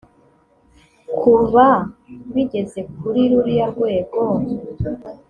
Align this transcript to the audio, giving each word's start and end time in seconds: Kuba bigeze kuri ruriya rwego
Kuba 1.19 1.65
bigeze 2.33 2.79
kuri 2.97 3.21
ruriya 3.31 3.65
rwego 3.73 4.19